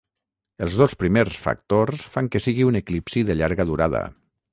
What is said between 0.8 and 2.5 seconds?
dos primers factors fan que